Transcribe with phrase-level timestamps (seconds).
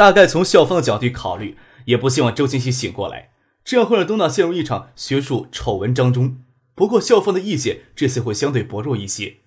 [0.00, 6.42] 大概从校方的角度考虑，也不希望周清溪醒过来，这样会让东大陷入一场学术丑闻当中。
[6.74, 9.40] 不过校方的意见这次会相对薄弱一些，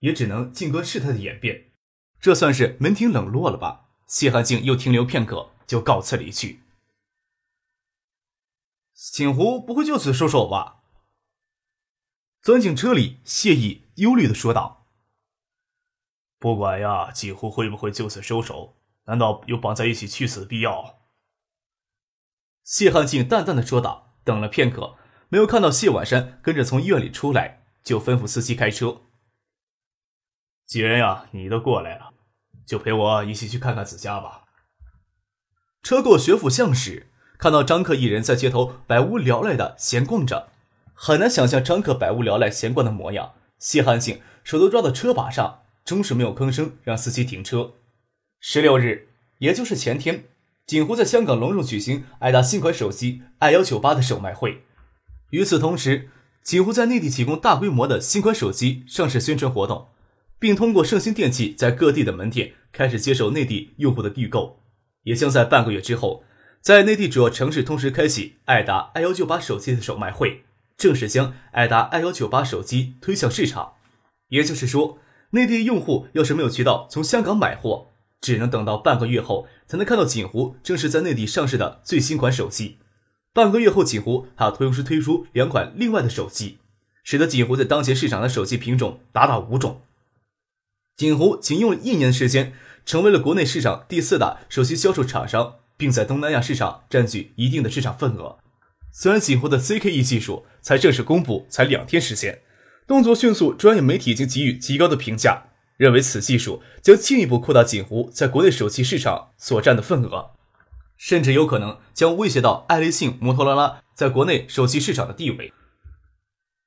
[0.00, 1.66] 也只能静观事态的演变。
[2.18, 3.82] 这算是门庭冷落了吧？
[4.08, 6.58] 谢汉静又停留片刻，就告辞离去。
[8.94, 10.78] 锦湖不会就此收手吧？
[12.42, 14.88] 钻进车里，谢意忧虑的说道
[16.40, 18.74] ：“不管呀，锦湖会不会就此收手？”
[19.06, 21.00] 难道有绑在一起去死的必要？
[22.62, 24.02] 谢汉静淡淡的说道。
[24.24, 24.96] 等了片刻，
[25.28, 29.02] 没有看到谢婉山跟着从医院里出来，就吩咐司机开车。
[30.64, 32.14] 既然呀，你都过来了，
[32.64, 34.44] 就陪我一起去看看子家吧。
[35.82, 40.48] 车过学府巷时，看到张克一人在街头百无聊赖的闲逛着，
[40.94, 43.34] 很难想象张克百无聊赖闲逛的模样。
[43.58, 47.74] 谢汉静手都抓到车把上，终是没有吭声，让司机停车。
[48.46, 50.24] 十六日，也就是前天，
[50.66, 54.64] 锦湖在香港隆重举行爱达新款手机 i 幺九八的首卖会。
[55.30, 56.10] 与此同时，
[56.42, 59.88] 锦湖在内地提供大规模的新款手机上市宣传活动，
[60.38, 64.60] 并通过盛兴电器在各地的门店开始接受内地用户的预购，
[65.04, 66.22] 也将在半个月之后，
[66.60, 70.44] 在内地主要城市同时开启爱达 i 幺九八手机的首卖会，
[70.76, 73.76] 正式将爱达 i 幺九八手机推向市场。
[74.28, 74.98] 也就是说，
[75.30, 77.92] 内地用户要是没有渠道从香港买货，
[78.24, 82.78] 只能等到半个月后才能看到锦湖正式在内地上市的最新款手机。
[83.34, 86.56] 半个月后，锦湖还要同时推出两款另外的手机，
[87.02, 89.82] 使得锦湖在当前市场的手机品种达到五种。
[90.96, 92.54] 锦湖仅用了一年的时间，
[92.86, 98.38] 成为了国内市场第四大手机销售厂商，并在东南亚市场占据一定的市场份额。
[98.90, 102.40] 虽然锦湖的 CKE 技术才正式公布才两天时间，
[102.86, 105.48] 动作迅速，专业媒体已经给予极高的评价。
[105.76, 110.30] 认为此技术将进一步扩大锦湖在国内手机市场所占的份额，
[110.96, 115.52] 甚至有可能将威胁到爱立信、摩托罗拉在国内手机市场的地位。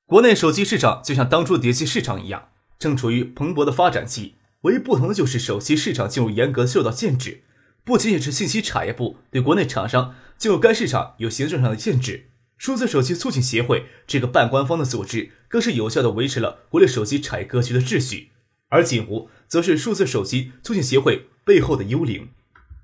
[0.05, 4.35] 国内手机市场就像当初的碟机市场一样，正处于蓬勃的发展期。
[4.61, 7.43] 唯一不同的就是手机市场进入严格受到限制，
[7.83, 18.31] 不仅仅是信息产业部对国内厂商进入该市场有行政上的限制，数字手机促进协会这个半官方的组织更是有效的维持了国内手机产业格局的秩序。
[18.69, 22.29] 而锦湖则是数字手机促进协会背后的幽灵，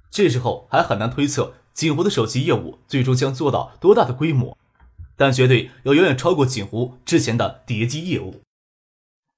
[0.09, 4.57] 这时候还很难推测锦湖的手机业务最终将做到多大的规模，
[5.17, 8.41] 但绝对要远远超过锦湖之前的叠机业务。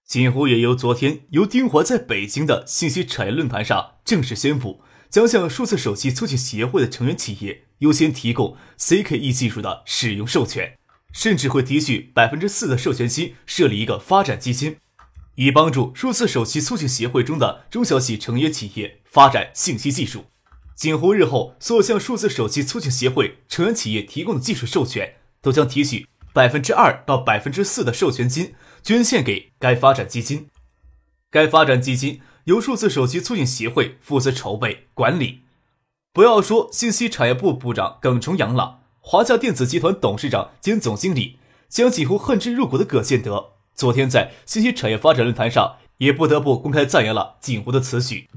[0.06, 10.78] 锦湖也由昨天由丁华在北京的信息产业论坛上正式宣布，将向数字手机促进协会的成员企业优先提供 CKE 技术的使用授权，
[11.12, 14.78] 甚至会提取百分之四的授权金，设立一个发展基金。
[15.36, 20.26] 以帮助数字手机促进协会中的中小企成员企业发展信息技术。
[20.76, 28.54] 锦湖日后所向数字手机促进协会成员企业提供的技术授权，都将提取百分之二到百分之四的授权金，
[28.84, 30.50] 捐献给该发展基金。
[31.32, 35.44] 该发展基金由数字手机促进协会负责筹备管理。
[36.12, 43.55] 不要说信息产业部部长耿崇阳了，华夏电子集团董事长兼总经理将几乎恨之入骨的葛建德。
[43.76, 48.30] 昨天在信息产业发展论坛上，也不得不公开赞扬了锦湖的此举，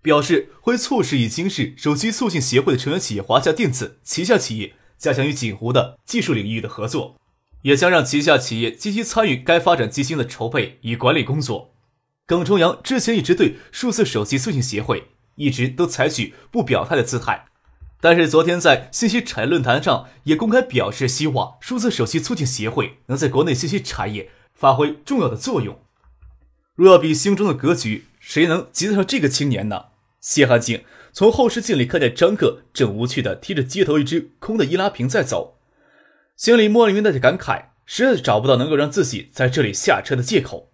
[0.00, 7.16] 表示会促使已经是手机促进协会的成员企业华夏电子旗下企业加强与锦湖的技术领域的合作，
[7.60, 11.74] 也将让旗下企业积极参与该发展基金的筹备与管理工作。
[12.24, 17.44] 耿崇阳之前一直对数字手机促进协会一直都采取不表态的姿态，
[18.00, 24.30] 但是昨天在信息产业论坛上也公开表示，希望数字手机促进协会能在国内信息产业。
[24.56, 25.78] 发挥重要的作用。
[26.74, 29.86] 若要比心中的格局，谁能及得上这个青年呢？
[30.20, 30.82] 谢汉静
[31.12, 35.58] 从后视镜里看见张克正无趣地提着街头一只空的易拉瓶在走，
[36.36, 40.72] 心里莫名的感慨，实在是找不到能够让自己在这里下车的借口。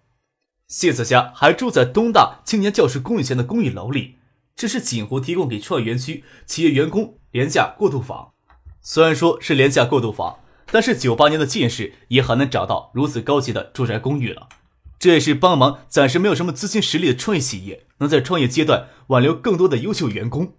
[0.67, 4.15] 谢子家还住在东大青年教师公寓前的公寓楼里，
[4.55, 8.33] 这是锦湖提供给创业园区企业员工廉价过渡房。
[8.81, 10.39] 虽然说是廉价过渡房。
[10.73, 14.49] 但是九八年的建识也很难找到如此高级的住宅公寓了。
[14.97, 20.57] 这也是帮忙暂时没有什么资金实力的创业企业能在创业阶段挽留更多的优秀员工。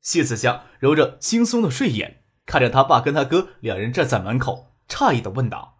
[0.00, 5.76] 谢子祥揉着惺忪的睡眼，看着他爸跟他哥两人站在门口，诧异的问道：“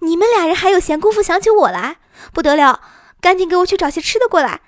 [0.00, 1.98] 你们俩人还有闲工夫想起我来？
[2.32, 2.80] 不得了！
[3.20, 4.62] 赶紧给我去找些吃的过来。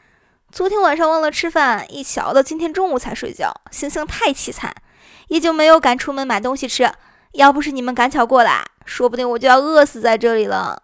[0.52, 4.82] 昨天晚上忘了吃饭，一熬到今天中午才睡觉，心情太凄惨，
[5.28, 6.92] 也就没有敢出门买东西吃。
[7.32, 10.82] 要不是你们赶巧过来，说不定我就要饿死在这里了。”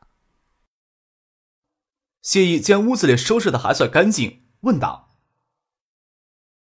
[2.22, 5.14] 谢意将屋子里收拾的还算干净，问道：“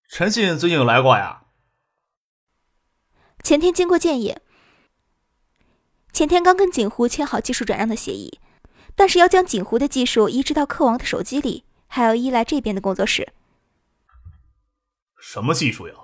[0.09, 1.45] 陈信最近有来过呀？”
[3.43, 4.39] 前天经过建议，
[6.13, 8.41] 前天刚跟锦湖签好技术转让的协议，
[8.95, 13.33] 但是要将锦湖的技术移植到客王的手机里，还要依赖这边的工作室。
[15.19, 15.95] 什么技术呀？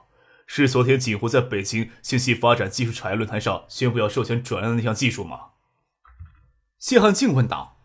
[0.51, 5.51] 是昨天锦湖在北京信息发展技术产业论坛上宣布要授权转让的那项技术吗？
[6.79, 7.77] 谢汉静问道。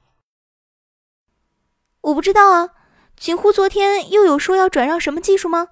[1.99, 2.69] 我不知道啊，
[3.17, 5.67] 锦湖昨天又有说要转让什么技术吗？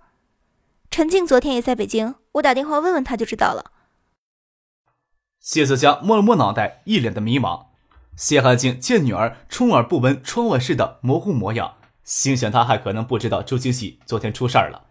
[0.91, 3.71] 陈静昨天也在北京，我打电话问问他就知道了。
[5.39, 7.67] 谢思佳摸了摸脑袋，一脸的迷茫。
[8.17, 14.90] 谢汉静见女儿充耳不闻窗外事的模糊模样，心想她还可能不知道周金喜昨天出事儿了。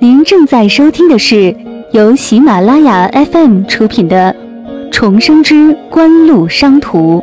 [0.00, 1.56] 您正在收听的是。
[1.92, 4.32] 由喜马拉雅 FM 出品的
[4.92, 7.18] 《重生之官路商途》，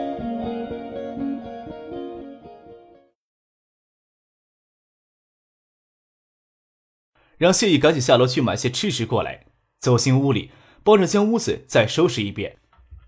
[7.37, 9.45] 让谢意赶紧下楼去买些吃食过来。
[9.79, 10.49] 走进屋里，
[10.83, 12.57] 帮着将屋子再收拾一遍，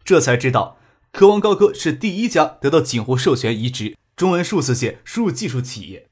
[0.06, 0.78] 这才知道，
[1.12, 6.08] 科王高科是第一家得到锦湖授权移植中文数字线输入技术企业，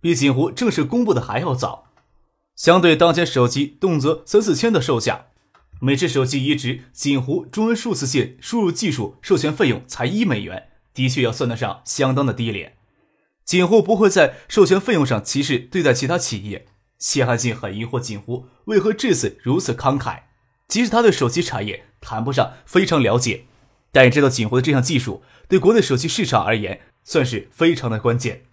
[0.00, 1.87] 比锦湖正式公布的还要早。
[2.58, 5.26] 相对当前手机动辄三四千的售价，
[5.80, 12.74] 每只手机移植锦湖中文数字线输入技术授权费用才一美元，的确要算得上相当的低廉。
[13.44, 16.66] 锦湖不会在授权费用上歧视对待其他企业。
[16.98, 20.22] 谢汉信很疑惑锦湖为何至此如此慷慨，
[20.66, 23.44] 即使他对手机产业谈不上非常了解，
[23.92, 28.46] 但也知道锦湖的这项技术对国内手机市场而言算是非常的关键。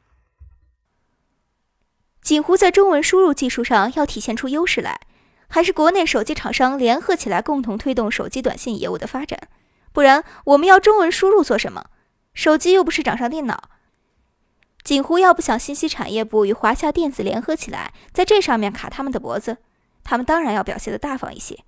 [2.25, 4.99] 锦湖在中文输入技术上要体现出优势来，
[5.47, 9.39] 还是国内手机厂商联合起来共同推动手机短信业务的发展？
[9.93, 11.85] 不然我们要中文输入做什么？
[12.33, 13.69] 手机又不是掌上电脑。
[14.83, 19.57] 锦湖要不想信息产业部与华夏电子联合起来在这上面卡他们的脖子，
[20.03, 21.59] 他们当然要表现的大方一些。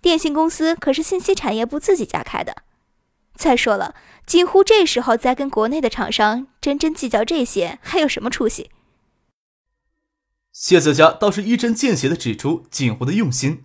[0.00, 2.58] 电信公司可是信息产业部自己家开的。
[3.34, 8.70] 再说了，锦湖这时候再跟国内的厂商真真计较这些，还有什么出息？
[10.54, 13.64] 谢子佳倒是一针见血的指出锦湖的用心。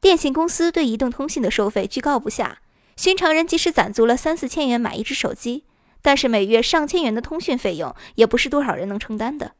[0.00, 2.58] 电信公司对移动通信的收费居高不下，
[2.96, 5.62] 寻常人即使攒足了三四千元买一只手机，
[6.02, 9.52] 但是每月上千元的通讯费用也不是多少人能承担的。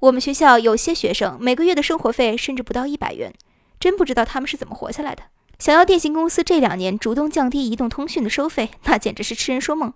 [0.00, 3.32] 我们学校有些学生每个月的生活费甚至不到一百元，
[3.80, 5.22] 真不知道他们是怎么活下来的。
[5.58, 9.94] 想要电信公司这两年主动降低移动通讯的收费，那简直是痴人说梦。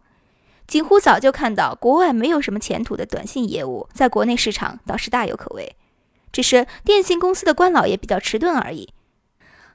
[0.69, 5.75] 锦湖早就看到国外没有什么前途的短信业务，在国内市场倒是大有可为，
[6.31, 8.93] 只是电信公司的官老爷比较迟钝而已。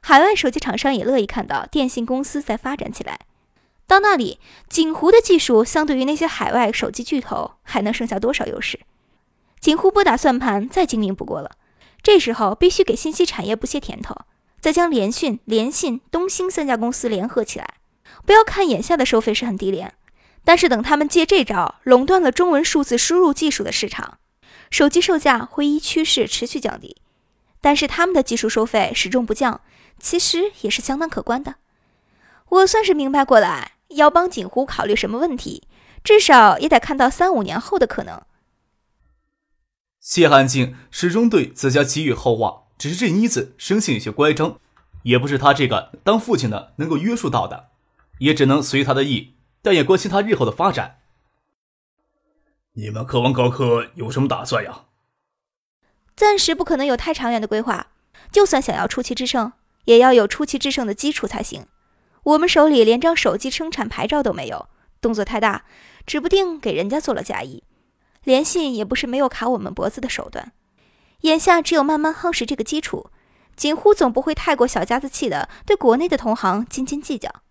[0.02, 3.22] 海外手机厂商也乐意看到电信公司在发展起来，
[3.88, 4.40] 到那里，
[4.70, 8.80] 锦湖的技术相对于那些海外手机巨头还能剩下多少优势？
[9.60, 11.54] 锦湖拨打算盘再精明不过了，
[12.04, 14.16] 这时候必须给信息产业部些甜头，
[14.62, 17.68] 再将联讯、联信、东兴三家公司联合起来。
[18.28, 19.96] 不要看眼下的收费是很低廉。
[20.44, 24.20] 但是等他们借这招垄断了中文数字输入技术的市场，
[24.70, 26.98] 手机售价会依趋势持续降低。
[27.62, 29.62] 但是他们的技术收费始终不降，
[30.00, 31.56] 其实也是相当可观的。
[32.50, 35.64] 我算是明白过来，要帮锦湖考虑什么问题，
[36.04, 38.22] 至少也得看到三五年后的可能。
[40.02, 44.60] 谢汉静始终对自家寄予厚望，只是这妮子生性有些乖张，
[45.04, 47.70] 也不是他这个当父亲的能够约束到的，
[48.20, 49.36] 也只能随他的意。
[49.64, 51.00] 但也关心他日后的发展。
[52.74, 54.84] 你们科王高科有什么打算呀？
[56.16, 57.88] 暂时不可能有太长远的规划。
[58.32, 59.54] 就算想要出奇制胜，
[59.86, 61.68] 也要有出奇制胜的基础才行。
[62.24, 64.68] 我们手里连张手机生产牌照都没有，
[65.00, 65.66] 动作太大，
[66.06, 67.64] 指不定给人家做了嫁衣。
[68.24, 70.54] 联信也不是没有卡我们脖子的手段。
[71.22, 73.12] 眼下只有慢慢夯实这个基础。
[73.56, 77.43] 锦湖总不会太过小家子气的对国内的同行斤斤计较。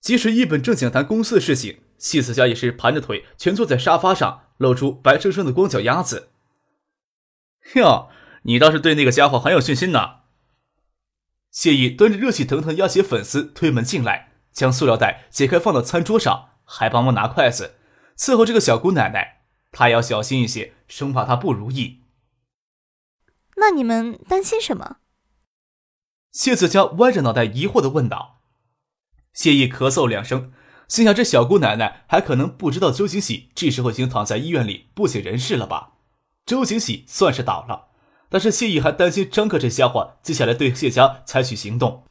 [0.00, 6.30] 即使一本正经谈公司的事情，谢子佳也是盘着腿蜷坐在沙发上，露出白生生的光脚丫子。
[7.74, 8.08] 哟，
[8.44, 10.20] 你倒是对那个家伙很有信心呢！
[11.50, 17.76] 谢意端着热气腾腾鸭血粉丝推门进来，将塑料袋解开放到餐桌上，还帮忙拿筷子
[18.16, 19.42] 伺候这个小姑奶奶。
[19.72, 22.00] 他要小心一些，生怕她不如意。
[23.56, 24.96] 那你们担心什么？
[26.32, 28.39] 谢子佳歪着脑袋疑惑的问道。
[29.32, 30.52] 谢意咳嗽两声，
[30.88, 35.92] 心想这小姑奶奶还可能不知道周景喜这时候已经躺在医院里不省人事了吧？
[36.46, 37.88] 周景喜算是倒了。
[38.28, 42.04] 但是谢意还担心张克这家伙接下来对谢家采取行动。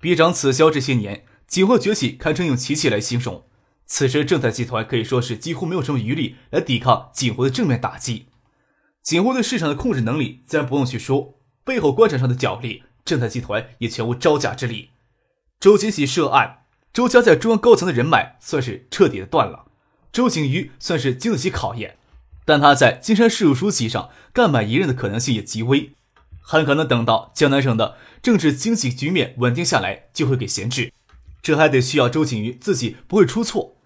[0.00, 3.44] 逼长此消这些年，景湖崛起堪称用奇迹来形容。
[3.86, 8.26] 此时正泰集团可以说是几乎没有什么余力来抵抗锦湖的正面打击。
[9.02, 11.34] 锦湖对市场的控制能力自然不用去说，
[11.64, 14.90] 背后官场上的角力，正泰集团也全无招架之力。
[15.58, 16.59] 周景喜涉案，
[16.92, 19.66] 周家在中央高层的人脉算是彻底的断了。
[20.12, 21.96] 周景瑜算是经得起考验。
[22.44, 25.92] 但他在金山事务书记上干满一任的可能性也极微，
[26.40, 30.92] 很可能等到江南省的政治经济局面稳定下来，就会给闲置。
[31.40, 33.76] 这还得需要周景瑜自己不会出错。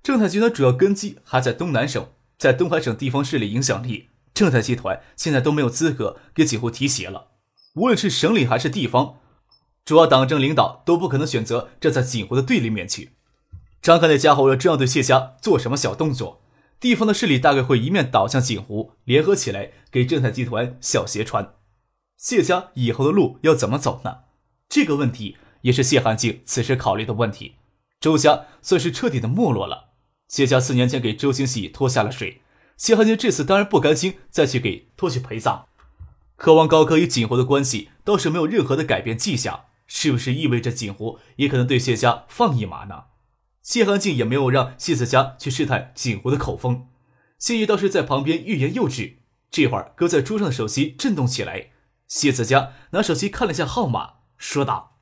[0.00, 2.06] 正泰集团主要根基还在东南省，
[2.38, 7.28] 在东海省地方势力影响力，正泰集团现在都没有资格给几户提鞋了。
[7.74, 9.16] 无论是省里还是地方，
[9.84, 13.10] 主要党政领导都不可能选择站在锦湖的对立面去。
[13.82, 16.40] 张凯那家伙要这样对谢家做什么小动作？
[16.80, 21.54] 地方的势力大概会一面倒向锦湖，联合起来给正泰集团小鞋穿。
[22.16, 24.18] 谢家以后的路要怎么走呢？
[24.68, 27.56] 这个问题也是谢寒静此时考虑的问题。
[28.00, 29.90] 周家算是彻底的没落了。
[30.28, 32.40] 谢家四年前给周星喜拖下了水，
[32.76, 35.66] 谢寒静这次当然不甘心再去给拖去陪葬。
[36.36, 43.04] 渴望高科与锦湖的关系倒是没有任何的改变迹象，是不是意味着锦湖也可能对谢家放一马呢？
[43.62, 46.88] 谢寒静也没有让谢子佳去试探锦湖的口风，
[47.38, 49.18] 谢玉倒是在旁边欲言又止。
[49.50, 51.70] 这会儿搁在桌上的手机震动起来，
[52.08, 54.98] 谢子佳拿手机看了下号码，说道：“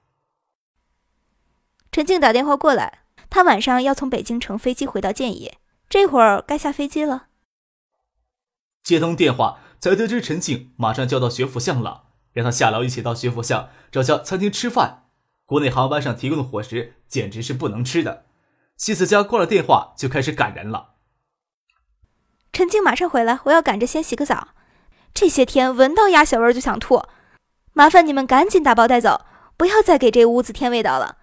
[1.90, 5.58] 陈静打电话过来，他晚上要从北京乘飞机回到建业，
[5.88, 7.28] 这会儿该下飞机了。”
[8.84, 15.04] 接通电话，才得知陈静马上就要到学府巷了，让他下楼一起到学府巷找家餐厅吃饭。
[15.44, 18.24] 国内航班上提供的伙食简直是不能吃的。
[18.76, 20.94] 西子佳挂了电话，就开始赶人了。
[22.52, 24.48] 陈静马上回来，我要赶着先洗个澡。
[25.14, 27.02] 这些天闻到鸭血味就想吐，
[27.74, 31.18] 麻烦你们赶紧打包带走，不要再给这屋子添味道了。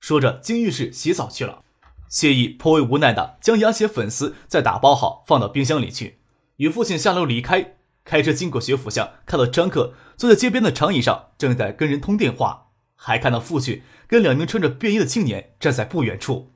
[0.00, 1.64] 说着进浴室洗澡去了。
[2.08, 6.20] 谢意颇为无奈的将鸭血粉丝再打包好，放到冰箱里去。
[6.56, 7.77] 与父亲下楼离开，
[8.08, 13.82] 开车经过学府巷，看到张克坐在街边的长椅上，正在跟人通电话，还看到父亲。
[14.06, 16.54] 跟两名穿着便衣的青年站在不远处。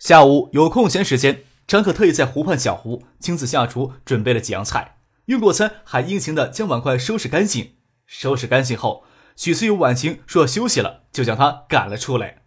[0.00, 4.98] 下午有空闲时间，张克特意在湖畔小湖亲自下厨准备了几样菜。
[5.26, 7.76] 用过餐还殷勤的将碗筷收拾干净。
[8.04, 9.04] 收拾干净后，
[9.36, 12.42] 许思有婉晴说要休息了，就将他赶了出来。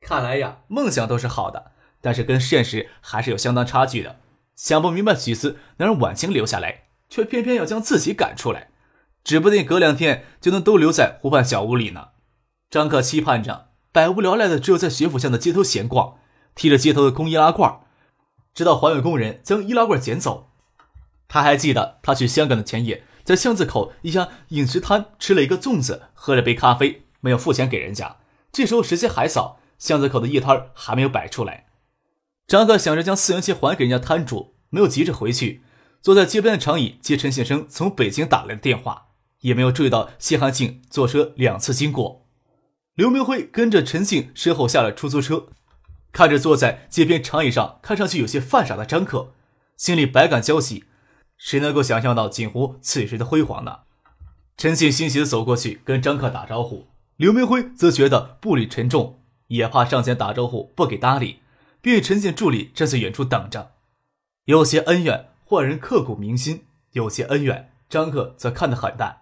[0.00, 4.20] 看来呀，梦想都是好的，但是跟现实还是有相当差距的。
[4.54, 8.70] 想不明白许思能让婉晴留下来，却偏偏要将自己赶出来，
[9.22, 12.08] 指不定隔两天就能都留在湖畔小屋里呢。
[12.70, 16.16] 张克期盼着，百无聊赖的只有在学府巷的街头闲逛，
[16.54, 17.80] 提着街头的空易拉罐，
[18.54, 20.48] 直到环卫工人将易拉罐捡走。
[21.28, 28.16] 他还记得，他去香港的前夜，在巷子口一家饮食摊吃了一个粽子，喝了杯咖啡，没有付钱给人家。
[28.50, 31.66] 这时候时间还早，巷子口的夜摊还没有摆出来。
[32.46, 35.62] 张克想着将四元钱还给人家摊主，没有急着回去，
[36.02, 39.06] 坐在街边的长椅接陈先生从北京打来的电话，
[39.42, 42.26] 也没有注意到谢汉庆坐车两次经过。
[42.94, 45.46] 刘明辉跟着陈静身后下了出租车，
[46.10, 49.32] 看着坐在街边长椅上看上去有些犯傻的张克，
[49.76, 50.84] 心里百感交集。
[51.38, 53.80] 谁能够想象到锦湖此时的辉煌呢？
[54.56, 61.38] 陈静欣喜的走过去跟张克打招呼，刘明辉则觉得步履沉重，也怕上前打招呼不给搭理，
[61.80, 63.72] 便与陈静助理站在远处等着。
[64.44, 66.60] 有些恩怨，坏人刻骨铭心；
[66.92, 69.20] 有些恩怨，张克则看得很淡。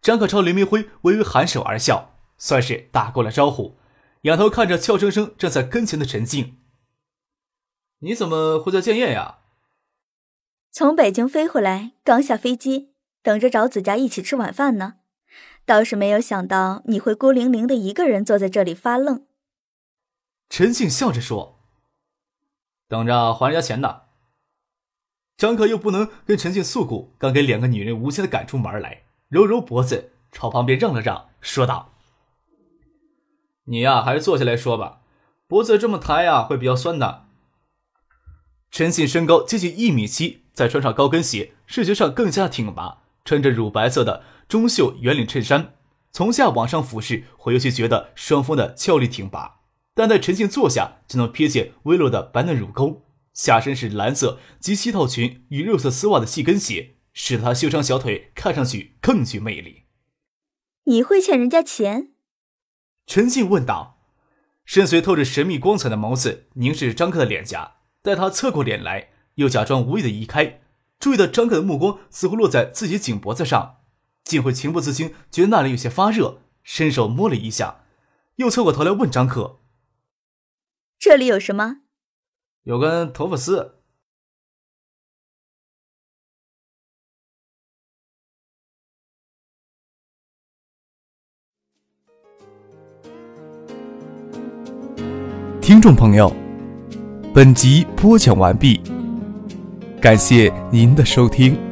[0.00, 2.10] 张克朝林明辉微微颔首而笑。
[2.38, 3.76] 算是打过了招呼，
[4.22, 6.56] 仰头看着俏生生站在跟前的陈静
[8.00, 9.38] ：“你怎么会在建业呀
[10.72, 14.94] ？”“从北京飞回来，刚下飞机，等着找子佳一起吃晚饭呢。
[15.64, 19.24] 倒是没有想到你会孤零零的一个人坐在这里发愣。”
[20.50, 21.60] 陈静笑着说
[22.88, 24.00] ：“等着还人家钱呢。”
[25.42, 31.94] 张可又不能跟陈静诉苦，刚给两个女人无情的赶出门来，揉揉脖子，朝旁边让了让，说道。
[33.64, 35.00] 你呀，还是坐下来说吧，
[35.48, 37.24] 脖子这么抬呀，会比较酸的。
[38.70, 42.98] 陈信身高接近一米七，再穿上高跟鞋，视觉上更加挺拔。
[43.24, 45.74] 穿着乳白色的中袖圆领衬衫，
[46.12, 49.56] 从下往上俯视，会尤其觉得双峰的俏丽挺拔。
[49.92, 53.02] 但在陈静坐下，就能瞥见微落的白嫩乳沟，
[53.32, 59.84] 下身是蓝色及膝套裙与肉色丝袜的细跟鞋，使得她修长小腿看上去更具魅力。
[60.84, 62.12] 你会欠人家钱？
[63.06, 64.00] 陈静问道。
[64.64, 70.60] 深邃透着神秘光彩的眸子凝视张克的脸颊，待他侧过脸来，又假装无意的移开，
[71.00, 73.80] 注意到张克的目光似乎落在自己颈脖子上，
[74.22, 77.84] 竟会情不自禁觉得那里有些发热，伸手摸了一下，
[78.36, 79.58] 又侧过头来问张克
[80.96, 81.78] ：“这里有什么
[82.64, 83.74] ？”“有根头发丝。”
[95.62, 96.34] 听众朋友，
[97.32, 98.80] 本集播讲完毕，
[100.00, 101.71] 感谢您的收听。